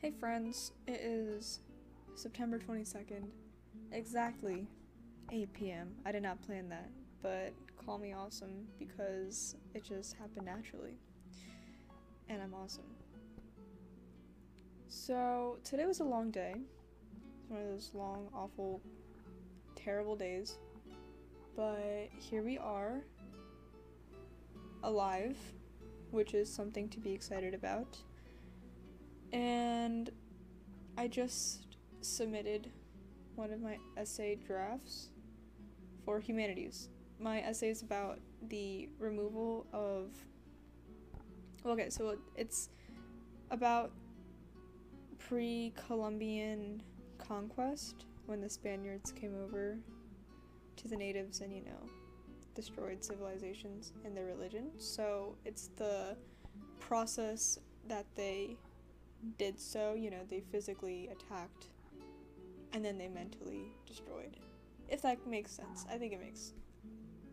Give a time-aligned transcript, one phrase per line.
[0.00, 1.58] Hey friends, it is
[2.14, 3.24] September 22nd,
[3.90, 4.68] exactly
[5.32, 5.90] 8 p.m.
[6.06, 6.88] I did not plan that,
[7.20, 7.52] but
[7.84, 10.94] call me awesome because it just happened naturally.
[12.28, 12.84] And I'm awesome.
[14.86, 16.54] So, today was a long day.
[17.34, 18.80] It's one of those long, awful,
[19.74, 20.58] terrible days.
[21.56, 23.00] But here we are,
[24.84, 25.36] alive,
[26.12, 27.98] which is something to be excited about
[29.32, 30.10] and
[30.96, 32.70] I just submitted
[33.34, 35.10] one of my essay drafts
[36.04, 36.88] for humanities.
[37.20, 40.10] My essay is about the removal of.
[41.66, 42.70] Okay, so it's
[43.50, 43.92] about
[45.18, 46.82] pre Columbian
[47.18, 49.78] conquest when the Spaniards came over
[50.76, 51.88] to the natives and, you know,
[52.54, 54.70] destroyed civilizations and their religion.
[54.78, 56.16] So it's the
[56.80, 57.58] process
[57.88, 58.56] that they
[59.36, 61.68] did so, you know, they physically attacked
[62.72, 64.36] and then they mentally destroyed.
[64.88, 65.86] If that makes sense.
[65.90, 66.52] I think it makes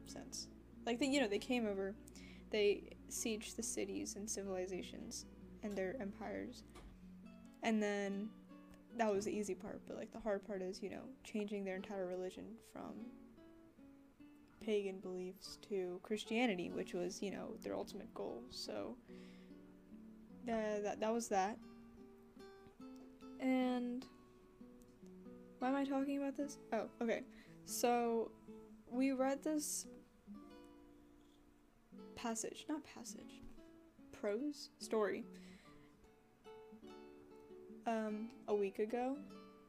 [0.07, 0.47] sense.
[0.85, 1.95] Like they, you know, they came over,
[2.51, 5.25] they sieged the cities and civilizations
[5.63, 6.63] and their empires.
[7.63, 8.29] And then
[8.97, 11.75] that was the easy part, but like the hard part is, you know, changing their
[11.75, 12.93] entire religion from
[14.63, 18.41] pagan beliefs to Christianity, which was, you know, their ultimate goal.
[18.49, 18.95] So
[20.47, 21.57] uh, that that was that.
[23.45, 24.03] And
[25.59, 26.57] why am I talking about this?
[26.73, 27.21] Oh, okay.
[27.65, 28.31] So
[28.89, 29.85] we read this
[32.15, 33.43] passage, not passage,
[34.11, 35.23] prose story
[37.85, 39.15] um a week ago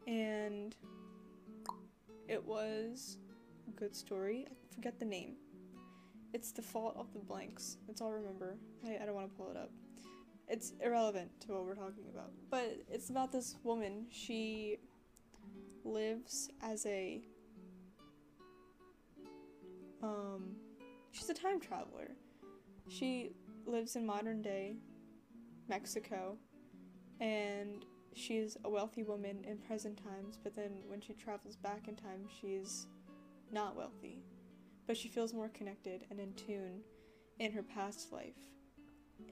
[0.07, 0.75] and
[2.29, 3.19] it was
[3.69, 4.47] a good story.
[4.51, 5.35] I forget the name.
[6.33, 7.77] It's the fault of the blanks.
[7.87, 8.57] That's all I remember.
[8.87, 9.71] I, I don't want to pull it up
[10.49, 12.31] it's irrelevant to what we're talking about.
[12.51, 14.07] But it's about this woman.
[14.11, 14.79] She
[15.85, 17.23] lives as a
[20.03, 20.57] um
[21.13, 22.11] she's a time traveler.
[22.89, 23.33] She
[23.67, 24.77] lives in modern day
[25.69, 26.37] Mexico
[27.21, 31.97] and she's a wealthy woman in present times, but then when she travels back in
[31.97, 32.87] time, she's
[33.53, 34.23] not wealthy.
[34.87, 36.81] But she feels more connected and in tune
[37.39, 38.37] in her past life.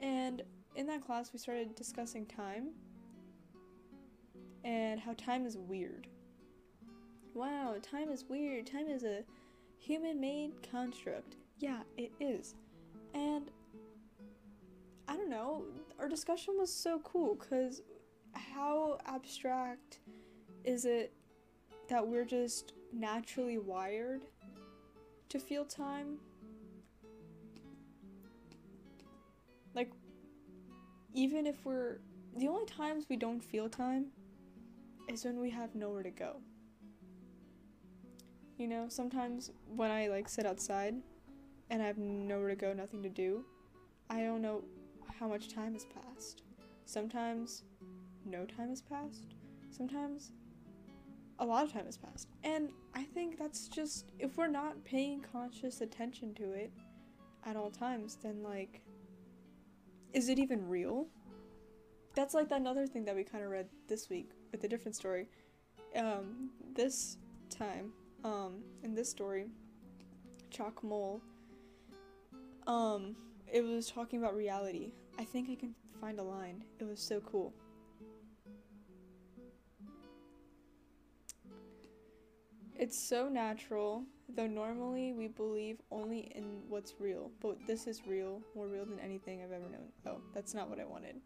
[0.00, 0.42] And
[0.74, 2.70] in that class, we started discussing time
[4.64, 6.06] and how time is weird.
[7.34, 8.66] Wow, time is weird.
[8.66, 9.24] Time is a
[9.78, 11.36] human made construct.
[11.58, 12.54] Yeah, it is.
[13.12, 13.50] And
[15.06, 15.64] I don't know,
[15.98, 17.82] our discussion was so cool because
[18.32, 19.98] how abstract
[20.64, 21.12] is it
[21.88, 24.22] that we're just naturally wired
[25.28, 26.18] to feel time?
[31.14, 31.98] Even if we're
[32.36, 34.06] the only times we don't feel time
[35.08, 36.36] is when we have nowhere to go.
[38.58, 40.94] You know, sometimes when I like sit outside
[41.70, 43.44] and I have nowhere to go, nothing to do,
[44.10, 44.64] I don't know
[45.18, 46.42] how much time has passed.
[46.84, 47.62] Sometimes
[48.24, 49.34] no time has passed.
[49.70, 50.32] Sometimes
[51.38, 52.28] a lot of time has passed.
[52.42, 56.72] And I think that's just if we're not paying conscious attention to it
[57.44, 58.82] at all times, then like
[60.14, 61.06] is it even real?
[62.14, 65.26] That's like another thing that we kind of read this week with a different story.
[65.96, 67.18] Um, this
[67.50, 67.92] time,
[68.22, 69.46] um, in this story,
[70.50, 71.20] Chac Mool,
[72.68, 73.16] um,
[73.52, 74.92] it was talking about reality.
[75.18, 76.64] I think I can find a line.
[76.78, 77.52] It was so cool.
[82.84, 87.30] It's so natural, though normally we believe only in what's real.
[87.40, 89.88] But this is real, more real than anything I've ever known.
[90.06, 91.16] Oh, that's not what I wanted.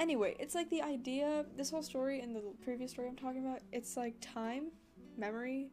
[0.00, 3.60] Anyway, it's like the idea, this whole story and the previous story I'm talking about,
[3.70, 4.72] it's like time,
[5.16, 5.70] memory,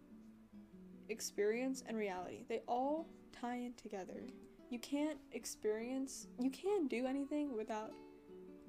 [1.09, 2.43] experience, and reality.
[2.47, 4.21] They all tie in together.
[4.69, 7.89] You can't experience, you can't do anything without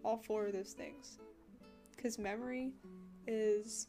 [0.02, 1.18] all four of those things.
[2.00, 2.72] Because memory,
[3.26, 3.88] is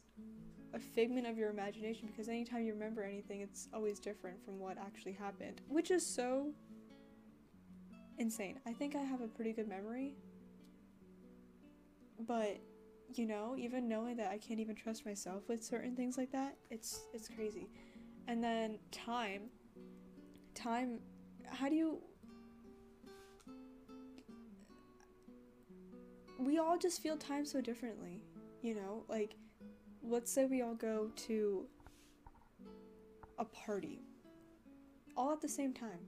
[0.74, 4.78] a figment of your imagination because anytime you remember anything, it's always different from what
[4.78, 6.52] actually happened, which is so
[8.18, 8.58] insane.
[8.66, 10.14] I think I have a pretty good memory,
[12.26, 12.58] but
[13.14, 16.56] you know, even knowing that I can't even trust myself with certain things like that,
[16.70, 17.68] it's it's crazy.
[18.28, 19.42] And then time,
[20.54, 21.00] time,
[21.46, 21.98] how do you?
[26.44, 28.22] We all just feel time so differently
[28.62, 29.34] you know, like
[30.02, 31.66] let's say we all go to
[33.38, 34.00] a party
[35.16, 35.98] all at the same time.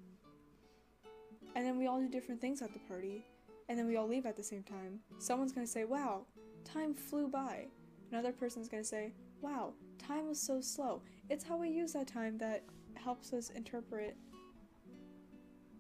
[1.56, 3.26] And then we all do different things at the party.
[3.70, 6.26] and then we all leave at the same time, someone's gonna say, wow,
[6.64, 7.66] time flew by.
[8.10, 9.10] Another person's gonna say,
[9.40, 11.00] wow, time was so slow.
[11.30, 14.18] It's how we use that time that helps us interpret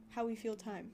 [0.08, 0.90] how we feel time.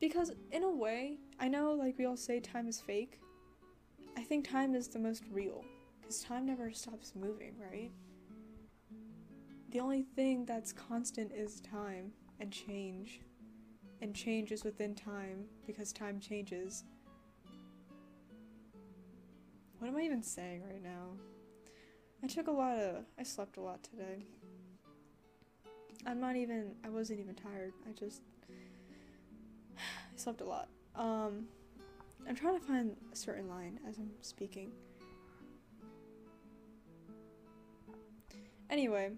[0.00, 3.20] Because, in a way, I know, like, we all say time is fake.
[4.16, 5.64] I think time is the most real.
[6.00, 7.90] Because time never stops moving, right?
[9.70, 13.20] The only thing that's constant is time and change.
[14.00, 16.84] And change is within time because time changes.
[19.78, 21.10] What am I even saying right now?
[22.22, 23.04] I took a lot of.
[23.18, 24.24] I slept a lot today.
[26.06, 26.74] I'm not even.
[26.84, 27.72] I wasn't even tired.
[27.88, 28.22] I just.
[30.18, 30.68] I slept a lot.
[30.96, 31.46] Um.
[32.28, 34.70] I'm trying to find a certain line as I'm speaking.
[38.68, 39.12] Anyway,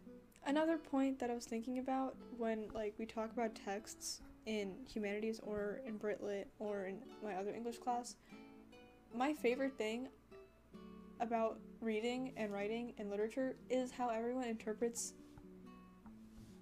[0.47, 5.41] another point that I was thinking about when like we talk about texts in humanities
[5.43, 8.14] or in Britlit or in my other English class,
[9.12, 10.08] my favorite thing
[11.19, 15.14] about reading and writing and literature is how everyone interprets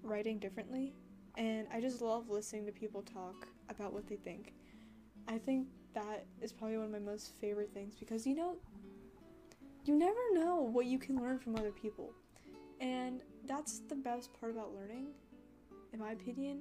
[0.02, 0.94] writing differently.
[1.38, 4.54] And I just love listening to people talk about what they think.
[5.28, 8.56] I think that is probably one of my most favorite things because you know,
[9.84, 12.12] you never know what you can learn from other people.
[12.80, 15.06] And that's the best part about learning,
[15.92, 16.60] in my opinion,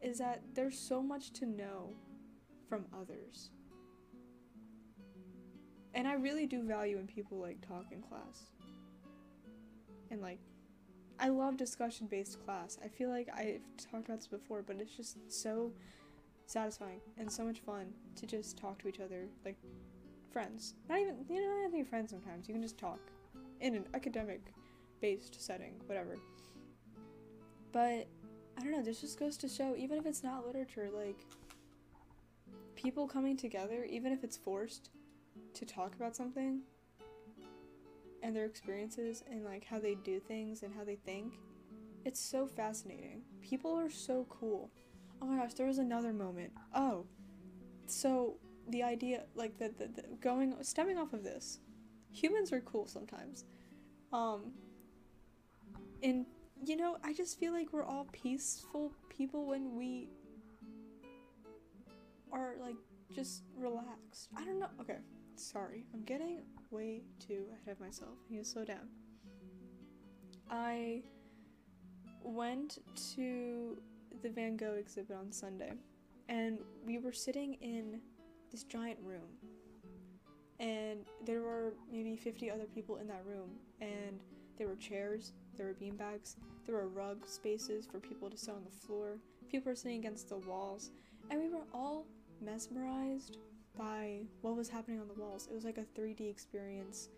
[0.00, 1.90] is that there's so much to know
[2.68, 3.50] from others.
[5.94, 8.50] And I really do value when people like talk in class.
[10.12, 10.38] And like
[11.18, 12.78] I love discussion based class.
[12.84, 15.72] I feel like I've talked about this before, but it's just so
[16.46, 19.56] satisfying and so much fun to just talk to each other like
[20.30, 20.74] friends.
[20.88, 22.48] Not even you know, not even friends sometimes.
[22.48, 23.00] You can just talk
[23.60, 24.40] in an academic
[25.00, 26.16] based setting, whatever.
[27.72, 28.06] But
[28.58, 31.18] I don't know, this just goes to show even if it's not literature, like
[32.74, 34.90] people coming together, even if it's forced
[35.54, 36.60] to talk about something
[38.26, 41.34] and their experiences and like how they do things and how they think,
[42.04, 43.22] it's so fascinating.
[43.40, 44.68] People are so cool.
[45.22, 46.52] Oh my gosh, there was another moment.
[46.74, 47.06] Oh,
[47.86, 48.34] so
[48.68, 51.60] the idea, like the, the, the going, stemming off of this,
[52.12, 53.44] humans are cool sometimes.
[54.12, 54.50] Um,
[56.02, 56.26] and
[56.64, 60.08] you know, I just feel like we're all peaceful people when we
[62.32, 62.76] are like
[63.14, 64.30] just relaxed.
[64.36, 64.70] I don't know.
[64.80, 64.96] Okay,
[65.36, 65.84] sorry.
[65.92, 68.18] I'm getting way too ahead of myself.
[68.28, 68.88] I need to slow down.
[70.50, 71.02] I
[72.22, 72.78] went
[73.14, 73.78] to
[74.22, 75.72] the Van Gogh exhibit on Sunday,
[76.28, 78.00] and we were sitting in
[78.50, 79.28] this giant room.
[80.58, 83.50] And there were maybe 50 other people in that room,
[83.80, 84.22] and
[84.56, 88.64] there were chairs, there were beanbags, there were rug spaces for people to sit on
[88.64, 89.18] the floor,
[89.50, 90.92] people were sitting against the walls,
[91.30, 92.06] and we were all
[92.40, 93.38] mesmerized
[94.42, 95.48] what was happening on the walls.
[95.50, 97.08] It was like a 3D experience.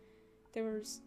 [0.52, 1.02] There was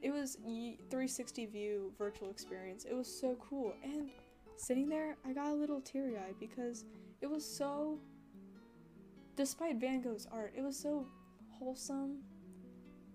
[0.00, 2.84] it was 360 view virtual experience.
[2.84, 3.72] It was so cool.
[3.84, 4.10] And
[4.56, 6.84] sitting there, I got a little teary-eyed because
[7.20, 8.00] it was so
[9.36, 11.06] despite Van Gogh's art, it was so
[11.58, 12.18] wholesome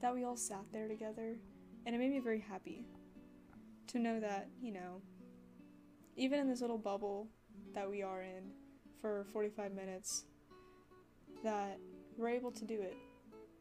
[0.01, 1.37] that we all sat there together
[1.85, 2.85] and it made me very happy
[3.87, 5.01] to know that, you know,
[6.15, 7.27] even in this little bubble
[7.73, 8.51] that we are in
[8.99, 10.25] for 45 minutes,
[11.43, 11.79] that
[12.17, 12.97] we're able to do it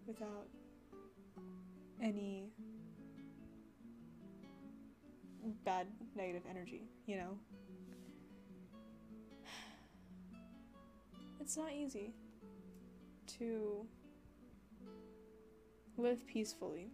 [0.07, 0.47] without
[2.03, 2.51] any
[5.65, 7.39] bad negative energy, you know?
[11.41, 12.13] It's not easy
[13.39, 13.87] to
[15.97, 16.91] live peacefully.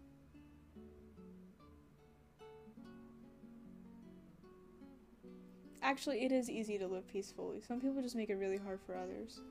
[5.81, 7.59] Actually, it is easy to live peacefully.
[7.67, 9.41] Some people just make it really hard for others.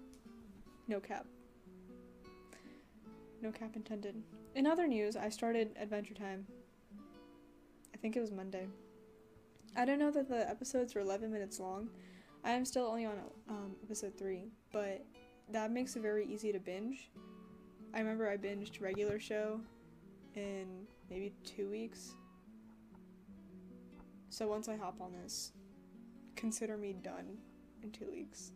[0.89, 1.27] No cap.
[3.41, 4.23] No cap intended.
[4.55, 6.47] In other news, I started Adventure Time.
[7.95, 8.67] I think it was Monday.
[9.77, 11.89] I don't know that the episodes were 11 minutes long.
[12.45, 13.15] I am still only on
[13.49, 15.05] um, episode 3, but
[15.51, 17.11] that makes it very easy to binge.
[17.95, 19.61] I remember I binged regular show
[20.35, 22.15] in maybe two weeks.
[24.31, 25.53] So once I hop on this,
[26.37, 27.39] consider me done
[27.83, 28.53] in two weeks.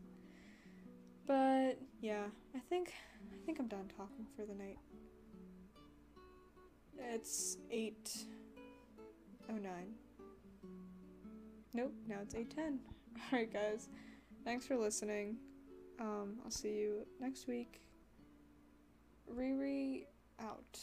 [1.26, 2.92] But yeah, I think
[3.32, 4.78] I think I'm done talking for the night.
[6.98, 8.16] It's eight
[9.50, 9.94] oh nine.
[11.74, 12.78] Nope, now it's eight ten.
[13.32, 13.88] Alright guys.
[14.44, 15.36] Thanks for listening.
[15.98, 17.80] Um, I'll see you next week.
[19.34, 20.04] Riri
[20.40, 20.78] out.